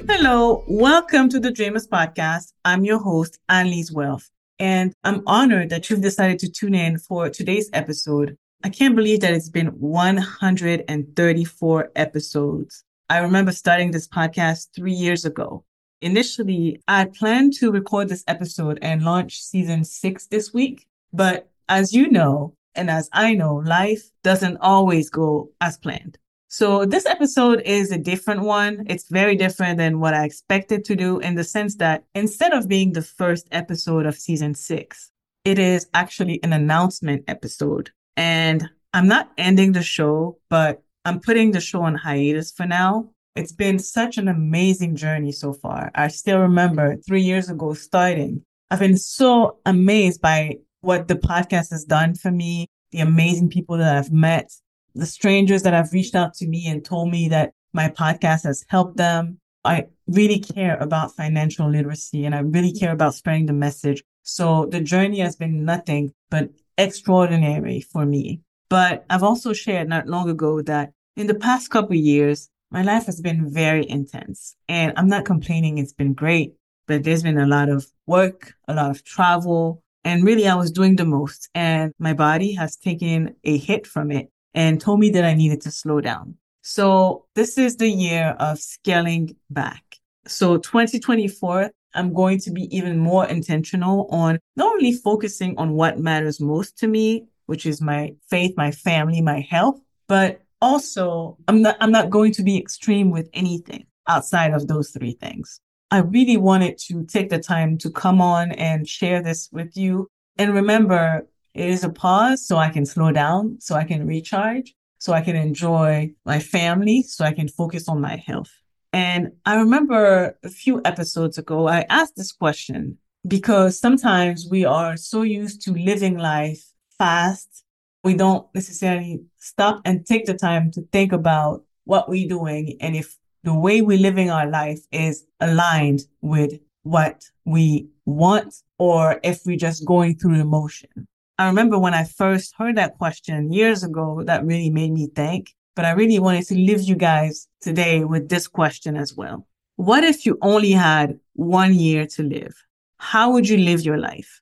Hello, 0.09 0.63
welcome 0.69 1.29
to 1.31 1.41
the 1.41 1.51
Dreamers 1.51 1.89
Podcast. 1.89 2.53
I'm 2.65 2.85
your 2.85 3.01
host, 3.01 3.41
Annelise 3.49 3.91
Wealth. 3.91 4.31
And 4.59 4.95
I'm 5.03 5.23
honored 5.27 5.71
that 5.71 5.91
you've 5.91 6.03
decided 6.03 6.39
to 6.41 6.51
tune 6.51 6.75
in 6.75 6.99
for 6.99 7.29
today's 7.29 7.69
episode. 7.73 8.37
I 8.63 8.69
can't 8.69 8.97
believe 8.97 9.21
that 9.21 9.35
it's 9.35 9.49
been 9.49 9.69
134 9.69 11.91
episodes. 11.97 12.85
I 13.11 13.19
remember 13.19 13.53
starting 13.53 13.91
this 13.91 14.09
podcast 14.09 14.69
three 14.75 14.93
years 14.93 15.25
ago. 15.25 15.65
Initially, 16.01 16.81
I 16.87 17.07
planned 17.07 17.55
to 17.55 17.73
record 17.73 18.09
this 18.09 18.25
episode 18.29 18.79
and 18.81 19.03
launch 19.03 19.43
season 19.43 19.85
six 19.85 20.27
this 20.27 20.55
week. 20.55 20.87
But 21.13 21.51
as 21.69 21.93
you 21.93 22.11
know, 22.11 22.55
and 22.75 22.91
as 22.91 23.09
I 23.13 23.35
know, 23.35 23.57
life 23.57 24.11
doesn't 24.23 24.59
always 24.59 25.11
go 25.11 25.51
as 25.61 25.77
planned. 25.77 26.19
So 26.57 26.85
this 26.85 27.05
episode 27.05 27.63
is 27.63 27.91
a 27.91 27.99
different 27.99 28.43
one. 28.43 28.85
It's 28.87 29.09
very 29.09 29.35
different 29.35 29.77
than 29.77 29.99
what 29.99 30.15
I 30.15 30.25
expected 30.25 30.85
to 30.85 30.95
do 30.95 31.19
in 31.19 31.35
the 31.35 31.43
sense 31.43 31.75
that 31.79 32.05
instead 32.15 32.53
of 32.53 32.69
being 32.69 32.93
the 32.93 33.03
first 33.03 33.49
episode 33.51 34.07
of 34.07 34.15
season 34.15 34.55
six, 34.55 35.11
it 35.45 35.59
is 35.59 35.89
actually 35.95 36.41
an 36.45 36.53
announcement 36.53 37.25
episode. 37.27 37.91
And 38.17 38.71
I'm 38.93 39.09
not 39.09 39.33
ending 39.37 39.73
the 39.73 39.83
show, 39.83 40.39
but 40.49 40.81
I'm 41.05 41.19
putting 41.19 41.51
the 41.51 41.61
show 41.61 41.83
on 41.83 41.97
hiatus 41.97 42.53
for 42.53 42.67
now. 42.67 43.11
It's 43.35 43.51
been 43.51 43.81
such 43.81 44.17
an 44.17 44.29
amazing 44.29 44.95
journey 44.95 45.33
so 45.33 45.55
far. 45.55 45.91
I 45.97 46.07
still 46.07 46.39
remember 46.39 46.99
three 46.99 47.23
years 47.23 47.51
ago 47.51 47.75
starting. 47.75 48.45
I've 48.71 48.79
been 48.79 48.97
so 48.97 49.59
amazed 49.67 50.21
by 50.21 50.59
what 50.83 51.09
the 51.09 51.17
podcast 51.17 51.73
has 51.73 51.85
done 51.85 52.15
for 52.15 52.31
me, 52.31 52.69
the 52.93 53.01
amazing 53.01 53.51
people 53.51 53.77
that 53.79 53.97
I've 53.97 54.13
met, 54.13 54.53
the 54.95 55.07
strangers 55.07 55.63
that 55.63 55.75
have 55.75 55.93
reached 55.93 56.15
out 56.15 56.35
to 56.35 56.47
me 56.47 56.67
and 56.67 56.85
told 56.85 57.11
me 57.11 57.29
that 57.29 57.53
my 57.73 57.89
podcast 57.89 58.45
has 58.45 58.65
helped 58.69 58.97
them. 58.97 59.39
I 59.65 59.87
really 60.07 60.39
care 60.39 60.77
about 60.77 61.15
financial 61.15 61.69
literacy 61.69 62.25
and 62.25 62.35
I 62.35 62.41
really 62.41 62.73
care 62.73 62.93
about 62.93 63.15
spreading 63.15 63.47
the 63.47 63.53
message. 63.53 64.03
So 64.23 64.67
the 64.67 64.81
journey 64.81 65.21
has 65.21 65.37
been 65.37 65.65
nothing 65.65 66.13
but 66.31 66.51
extraordinary 66.79 67.81
for 67.81 68.07
me. 68.07 68.41
But 68.69 69.05
I've 69.11 69.23
also 69.23 69.53
shared 69.53 69.89
not 69.89 70.07
long 70.07 70.29
ago 70.29 70.63
that 70.63 70.93
in 71.17 71.27
the 71.27 71.35
past 71.35 71.71
couple 71.71 71.97
years, 71.97 72.49
my 72.71 72.83
life 72.83 73.07
has 73.07 73.21
been 73.21 73.49
very 73.49 73.89
intense 73.89 74.57
and 74.69 74.93
I'm 74.97 75.09
not 75.09 75.25
complaining. 75.25 75.79
It's 75.79 75.93
been 75.93 76.15
great, 76.15 76.55
but 76.87 77.05
there's 77.05 77.23
been 77.23 77.39
a 77.39 77.47
lot 77.47 77.69
of 77.69 77.87
work, 78.07 78.55
a 78.69 78.75
lot 78.75 78.91
of 78.91 79.05
travel, 79.05 79.83
and 80.05 80.25
really 80.25 80.47
I 80.47 80.55
was 80.55 80.71
doing 80.71 80.97
the 80.97 81.05
most 81.05 81.49
and 81.55 81.93
my 81.99 82.13
body 82.13 82.53
has 82.53 82.77
taken 82.77 83.37
a 83.45 83.59
hit 83.59 83.87
from 83.87 84.11
it 84.11 84.31
and 84.55 84.81
told 84.81 85.01
me 85.01 85.11
that 85.11 85.25
I 85.25 85.35
needed 85.35 85.61
to 85.63 85.71
slow 85.71 86.01
down. 86.01 86.37
So 86.63 87.27
this 87.35 87.59
is 87.59 87.77
the 87.77 87.89
year 87.89 88.37
of 88.39 88.59
scaling 88.59 89.37
back. 89.51 89.99
So 90.27 90.57
2024, 90.57 91.71
I'm 91.95 92.13
going 92.13 92.39
to 92.41 92.51
be 92.51 92.75
even 92.75 92.99
more 92.99 93.27
intentional 93.27 94.09
on 94.11 94.39
not 94.57 94.73
only 94.73 94.93
focusing 94.93 95.57
on 95.59 95.75
what 95.75 95.99
matters 95.99 96.41
most 96.41 96.79
to 96.79 96.89
me, 96.89 97.27
which 97.47 97.67
is 97.67 97.81
my 97.81 98.15
faith, 98.29 98.55
my 98.57 98.71
family, 98.71 99.21
my 99.21 99.41
health, 99.41 99.81
but 100.09 100.41
also 100.61 101.37
I'm 101.47 101.63
not, 101.63 101.77
I'm 101.81 101.93
not 101.93 102.11
going 102.11 102.33
to 102.33 102.43
be 102.43 102.59
extreme 102.59 103.11
with 103.11 103.29
anything 103.35 103.87
outside 104.09 104.53
of 104.53 104.67
those 104.67 104.91
three 104.91 105.13
things. 105.13 105.61
I 105.91 105.99
really 105.99 106.37
wanted 106.37 106.79
to 106.89 107.05
take 107.05 107.31
the 107.31 107.39
time 107.39 107.79
to 107.79 107.91
come 107.91 108.21
on 108.21 108.53
and 108.53 108.89
share 108.89 109.23
this 109.23 109.49
with 109.53 109.77
you. 109.77 110.09
And 110.39 110.55
remember, 110.55 111.29
it 111.55 111.69
is 111.69 111.85
a 111.85 111.89
pause 111.89 112.47
so 112.47 112.57
I 112.57 112.69
can 112.69 112.85
slow 112.85 113.13
down, 113.13 113.59
so 113.61 113.77
I 113.77 113.85
can 113.85 114.07
recharge, 114.07 114.75
so 114.99 115.13
I 115.13 115.21
can 115.21 115.37
enjoy 115.37 116.13
my 116.25 116.41
family, 116.41 117.03
so 117.03 117.25
I 117.25 117.33
can 117.33 117.49
focus 117.49 117.89
on 117.89 118.01
my 118.01 118.17
health. 118.17 118.51
And 118.93 119.33
I 119.47 119.57
remember 119.57 120.39
a 120.45 120.49
few 120.49 120.81
episodes 120.85 121.39
ago, 121.39 121.69
I 121.69 121.85
asked 121.89 122.17
this 122.17 122.33
question 122.33 122.99
because 123.27 123.79
sometimes 123.79 124.47
we 124.51 124.65
are 124.65 124.97
so 124.97 125.23
used 125.23 125.63
to 125.63 125.73
living 125.73 126.19
life 126.19 126.65
fast. 126.99 127.65
We 128.03 128.15
don't 128.15 128.47
necessarily 128.55 129.23
stop 129.39 129.81
and 129.85 130.07
take 130.07 130.27
the 130.27 130.35
time 130.35 130.71
to 130.73 130.83
think 130.93 131.13
about 131.13 131.65
what 131.85 132.09
we're 132.09 132.29
doing 132.29 132.77
and 132.81 132.97
if 132.97 133.17
the 133.43 133.55
way 133.55 133.83
we're 133.83 133.99
living 133.99 134.31
our 134.31 134.49
life 134.49 134.81
is 134.91 135.25
aligned 135.41 136.03
with 136.21 136.53
what 136.83 137.25
we 137.45 137.89
want 138.05 138.55
or 138.79 139.21
if 139.23 139.43
we're 139.45 139.57
just 139.57 139.85
going 139.85 140.17
through 140.17 140.39
the 140.39 140.45
motion. 140.45 141.07
I 141.37 141.49
remember 141.49 141.79
when 141.79 141.95
I 141.95 142.05
first 142.05 142.55
heard 142.57 142.77
that 142.77 142.97
question 142.97 143.53
years 143.53 143.83
ago, 143.83 144.23
that 144.25 144.45
really 144.45 144.71
made 144.71 144.93
me 144.93 145.09
think. 145.09 145.53
But 145.75 145.85
I 145.85 145.91
really 145.91 146.21
wanted 146.21 146.47
to 146.47 146.55
leave 146.55 146.83
you 146.83 146.95
guys 146.95 147.49
today 147.61 148.05
with 148.05 148.29
this 148.29 148.47
question 148.47 148.97
as 148.97 149.15
well. 149.17 149.47
What 149.75 150.05
if 150.05 150.25
you 150.25 150.39
only 150.41 150.71
had 150.71 151.19
one 151.33 151.75
year 151.75 152.07
to 152.07 152.23
live? 152.23 152.55
How 152.99 153.33
would 153.33 153.49
you 153.49 153.57
live 153.59 153.81
your 153.81 153.99
life? 153.99 154.41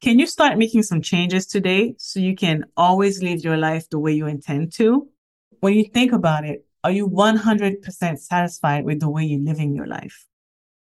Can 0.00 0.18
you 0.18 0.26
start 0.26 0.56
making 0.56 0.84
some 0.84 1.02
changes 1.02 1.46
today 1.46 1.94
so 1.98 2.18
you 2.18 2.34
can 2.34 2.64
always 2.74 3.22
live 3.22 3.44
your 3.44 3.58
life 3.58 3.90
the 3.90 3.98
way 3.98 4.12
you 4.12 4.26
intend 4.26 4.72
to? 4.76 5.06
When 5.60 5.74
you 5.74 5.84
think 5.84 6.12
about 6.12 6.46
it, 6.46 6.64
are 6.82 6.90
you 6.90 7.06
100% 7.06 8.18
satisfied 8.18 8.86
with 8.86 9.00
the 9.00 9.10
way 9.10 9.24
you're 9.24 9.44
living 9.44 9.74
your 9.74 9.86
life? 9.86 10.24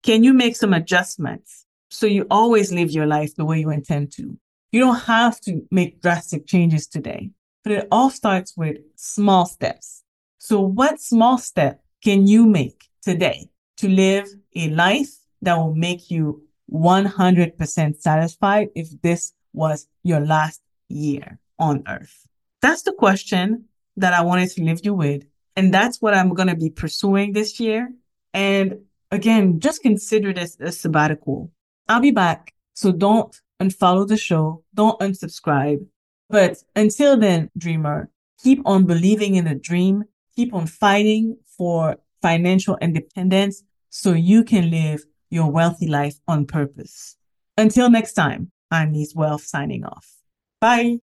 Can 0.04 0.22
you 0.22 0.32
make 0.32 0.54
some 0.54 0.72
adjustments 0.72 1.66
so 1.88 2.06
you 2.06 2.28
always 2.30 2.72
live 2.72 2.92
your 2.92 3.06
life 3.06 3.34
the 3.34 3.44
way 3.44 3.58
you 3.58 3.70
intend 3.70 4.12
to? 4.12 4.38
You 4.72 4.80
don't 4.80 5.00
have 5.00 5.40
to 5.42 5.66
make 5.70 6.00
drastic 6.00 6.46
changes 6.46 6.86
today, 6.86 7.30
but 7.64 7.72
it 7.72 7.88
all 7.90 8.08
starts 8.08 8.56
with 8.56 8.76
small 8.94 9.46
steps. 9.46 10.04
So 10.38 10.60
what 10.60 11.00
small 11.00 11.38
step 11.38 11.82
can 12.04 12.26
you 12.26 12.46
make 12.46 12.88
today 13.02 13.48
to 13.78 13.88
live 13.88 14.28
a 14.54 14.68
life 14.70 15.10
that 15.42 15.56
will 15.56 15.74
make 15.74 16.10
you 16.10 16.44
100% 16.72 18.00
satisfied 18.00 18.68
if 18.76 18.88
this 19.02 19.32
was 19.52 19.88
your 20.04 20.20
last 20.20 20.60
year 20.88 21.38
on 21.58 21.82
earth? 21.88 22.26
That's 22.62 22.82
the 22.82 22.92
question 22.92 23.64
that 23.96 24.14
I 24.14 24.22
wanted 24.22 24.50
to 24.50 24.62
leave 24.62 24.84
you 24.84 24.94
with. 24.94 25.24
And 25.56 25.74
that's 25.74 26.00
what 26.00 26.14
I'm 26.14 26.32
going 26.32 26.48
to 26.48 26.54
be 26.56 26.70
pursuing 26.70 27.32
this 27.32 27.58
year. 27.58 27.92
And 28.32 28.82
again, 29.10 29.58
just 29.58 29.82
consider 29.82 30.32
this 30.32 30.56
a 30.60 30.70
sabbatical. 30.70 31.50
I'll 31.88 32.00
be 32.00 32.12
back. 32.12 32.54
So 32.74 32.92
don't 32.92 33.38
and 33.60 33.74
follow 33.74 34.04
the 34.04 34.16
show. 34.16 34.64
Don't 34.74 34.98
unsubscribe. 34.98 35.86
But 36.28 36.58
until 36.74 37.16
then, 37.16 37.50
dreamer, 37.56 38.10
keep 38.42 38.60
on 38.64 38.86
believing 38.86 39.36
in 39.36 39.46
a 39.46 39.54
dream. 39.54 40.04
Keep 40.34 40.54
on 40.54 40.66
fighting 40.66 41.36
for 41.56 41.98
financial 42.22 42.76
independence 42.80 43.62
so 43.90 44.12
you 44.12 44.44
can 44.44 44.70
live 44.70 45.04
your 45.28 45.50
wealthy 45.50 45.86
life 45.86 46.16
on 46.26 46.46
purpose. 46.46 47.16
Until 47.56 47.90
next 47.90 48.14
time, 48.14 48.50
I'm 48.70 48.94
Lise 48.94 49.14
Wealth 49.14 49.42
signing 49.42 49.84
off. 49.84 50.06
Bye. 50.60 50.98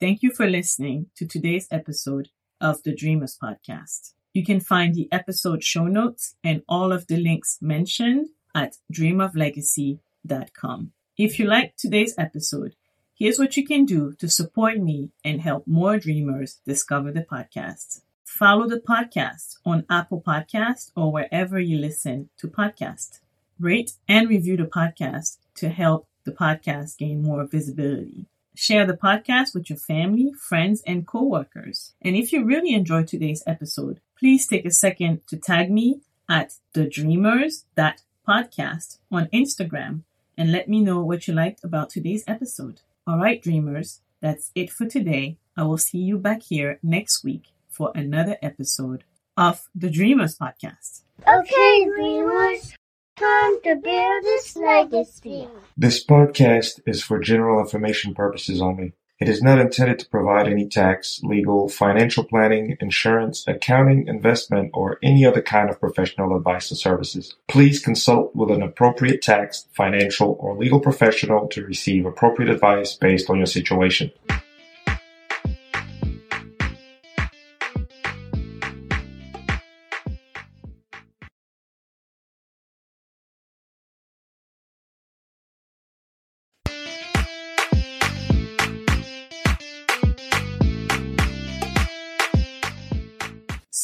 Thank 0.00 0.22
you 0.22 0.32
for 0.32 0.48
listening 0.48 1.06
to 1.16 1.26
today's 1.26 1.68
episode 1.70 2.28
of 2.60 2.82
the 2.84 2.94
Dreamers 2.94 3.36
Podcast. 3.42 4.12
You 4.32 4.44
can 4.44 4.60
find 4.60 4.94
the 4.94 5.08
episode 5.12 5.64
show 5.64 5.86
notes 5.86 6.36
and 6.42 6.62
all 6.68 6.92
of 6.92 7.08
the 7.08 7.16
links 7.16 7.58
mentioned 7.60 8.28
at 8.54 8.76
dreamoflegacy.com. 8.92 10.92
If 11.22 11.38
you 11.38 11.44
liked 11.44 11.78
today's 11.78 12.14
episode, 12.16 12.76
here's 13.14 13.38
what 13.38 13.54
you 13.54 13.66
can 13.66 13.84
do 13.84 14.14
to 14.20 14.26
support 14.26 14.78
me 14.78 15.10
and 15.22 15.42
help 15.42 15.66
more 15.66 15.98
dreamers 15.98 16.60
discover 16.64 17.12
the 17.12 17.20
podcast. 17.20 18.00
Follow 18.24 18.66
the 18.66 18.80
podcast 18.80 19.56
on 19.66 19.84
Apple 19.90 20.22
Podcast 20.26 20.92
or 20.96 21.12
wherever 21.12 21.60
you 21.60 21.76
listen 21.76 22.30
to 22.38 22.48
podcasts. 22.48 23.20
Rate 23.58 23.92
and 24.08 24.30
review 24.30 24.56
the 24.56 24.62
podcast 24.64 25.36
to 25.56 25.68
help 25.68 26.08
the 26.24 26.32
podcast 26.32 26.96
gain 26.96 27.22
more 27.22 27.44
visibility. 27.44 28.24
Share 28.54 28.86
the 28.86 28.94
podcast 28.96 29.54
with 29.54 29.68
your 29.68 29.78
family, 29.78 30.32
friends, 30.32 30.82
and 30.86 31.06
coworkers. 31.06 31.92
And 32.00 32.16
if 32.16 32.32
you 32.32 32.46
really 32.46 32.72
enjoyed 32.72 33.08
today's 33.08 33.42
episode, 33.46 34.00
please 34.18 34.46
take 34.46 34.64
a 34.64 34.70
second 34.70 35.26
to 35.26 35.36
tag 35.36 35.70
me 35.70 36.00
at 36.30 36.54
the 36.72 36.86
dreamers 36.86 37.66
that 37.74 38.00
podcast 38.26 38.96
on 39.12 39.26
Instagram 39.34 40.04
and 40.36 40.52
let 40.52 40.68
me 40.68 40.80
know 40.80 41.00
what 41.00 41.26
you 41.26 41.34
liked 41.34 41.64
about 41.64 41.90
today's 41.90 42.24
episode. 42.26 42.80
All 43.06 43.18
right, 43.18 43.42
dreamers, 43.42 44.00
that's 44.20 44.50
it 44.54 44.70
for 44.70 44.86
today. 44.86 45.38
I 45.56 45.64
will 45.64 45.78
see 45.78 45.98
you 45.98 46.18
back 46.18 46.42
here 46.42 46.78
next 46.82 47.24
week 47.24 47.48
for 47.68 47.92
another 47.94 48.36
episode 48.42 49.04
of 49.36 49.68
the 49.74 49.90
Dreamers 49.90 50.38
Podcast. 50.38 51.02
Okay, 51.26 51.84
dreamers, 51.86 52.74
time 53.16 53.62
to 53.64 53.76
build 53.76 54.24
this 54.24 54.56
legacy. 54.56 55.48
This 55.76 56.04
podcast 56.04 56.80
is 56.86 57.02
for 57.02 57.18
general 57.18 57.60
information 57.60 58.14
purposes 58.14 58.60
only. 58.60 58.92
It 59.20 59.28
is 59.28 59.42
not 59.42 59.58
intended 59.58 59.98
to 59.98 60.08
provide 60.08 60.48
any 60.48 60.66
tax, 60.66 61.20
legal, 61.22 61.68
financial 61.68 62.24
planning, 62.24 62.78
insurance, 62.80 63.44
accounting, 63.46 64.08
investment, 64.08 64.70
or 64.72 64.98
any 65.02 65.26
other 65.26 65.42
kind 65.42 65.68
of 65.68 65.78
professional 65.78 66.34
advice 66.34 66.72
or 66.72 66.76
services. 66.76 67.34
Please 67.46 67.80
consult 67.80 68.34
with 68.34 68.50
an 68.50 68.62
appropriate 68.62 69.20
tax, 69.20 69.66
financial, 69.72 70.38
or 70.40 70.56
legal 70.56 70.80
professional 70.80 71.48
to 71.48 71.66
receive 71.66 72.06
appropriate 72.06 72.50
advice 72.50 72.94
based 72.94 73.28
on 73.28 73.36
your 73.36 73.46
situation. 73.46 74.10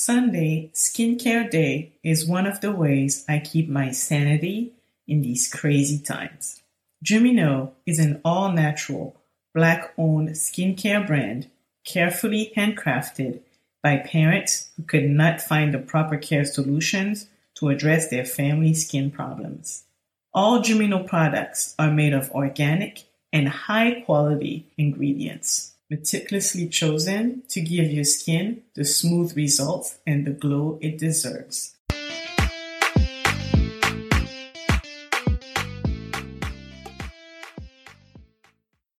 Sunday, 0.06 0.70
Skincare 0.72 1.50
Day, 1.50 1.90
is 2.04 2.28
one 2.28 2.46
of 2.46 2.60
the 2.60 2.70
ways 2.70 3.24
I 3.28 3.40
keep 3.40 3.68
my 3.68 3.90
sanity 3.90 4.70
in 5.08 5.20
these 5.20 5.52
crazy 5.52 5.98
times. 5.98 6.62
Jumino 7.04 7.72
is 7.86 7.98
an 7.98 8.20
all 8.24 8.52
natural, 8.52 9.16
black 9.52 9.92
owned 9.98 10.28
skincare 10.28 11.04
brand 11.04 11.50
carefully 11.84 12.52
handcrafted 12.56 13.40
by 13.82 13.96
parents 13.96 14.70
who 14.76 14.84
could 14.84 15.10
not 15.10 15.40
find 15.40 15.74
the 15.74 15.80
proper 15.80 16.16
care 16.16 16.44
solutions 16.44 17.26
to 17.56 17.70
address 17.70 18.08
their 18.08 18.24
family 18.24 18.74
skin 18.74 19.10
problems. 19.10 19.82
All 20.32 20.62
Jumino 20.62 21.04
products 21.04 21.74
are 21.80 21.90
made 21.90 22.12
of 22.12 22.30
organic 22.30 23.02
and 23.32 23.48
high 23.48 24.02
quality 24.02 24.66
ingredients 24.78 25.72
meticulously 25.88 26.68
chosen 26.68 27.42
to 27.48 27.60
give 27.60 27.90
your 27.90 28.04
skin 28.04 28.62
the 28.74 28.84
smooth 28.84 29.36
results 29.36 29.98
and 30.06 30.26
the 30.26 30.32
glow 30.32 30.78
it 30.82 30.98
deserves. 30.98 31.75